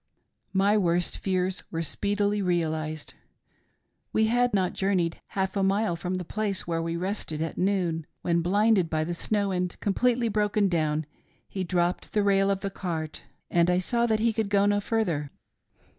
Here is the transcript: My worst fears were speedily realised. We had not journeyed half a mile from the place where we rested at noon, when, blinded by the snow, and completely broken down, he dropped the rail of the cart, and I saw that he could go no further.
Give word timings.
My 0.51 0.79
worst 0.79 1.19
fears 1.19 1.61
were 1.69 1.83
speedily 1.83 2.41
realised. 2.41 3.13
We 4.11 4.25
had 4.25 4.51
not 4.51 4.73
journeyed 4.73 5.21
half 5.27 5.55
a 5.55 5.61
mile 5.61 5.95
from 5.95 6.15
the 6.15 6.25
place 6.25 6.65
where 6.65 6.81
we 6.81 6.95
rested 6.97 7.39
at 7.39 7.55
noon, 7.59 8.07
when, 8.23 8.41
blinded 8.41 8.89
by 8.89 9.03
the 9.03 9.13
snow, 9.13 9.51
and 9.51 9.79
completely 9.79 10.27
broken 10.27 10.69
down, 10.69 11.05
he 11.47 11.63
dropped 11.63 12.13
the 12.13 12.23
rail 12.23 12.49
of 12.49 12.61
the 12.61 12.71
cart, 12.71 13.21
and 13.51 13.69
I 13.69 13.77
saw 13.77 14.07
that 14.07 14.19
he 14.21 14.33
could 14.33 14.49
go 14.49 14.65
no 14.65 14.79
further. 14.79 15.29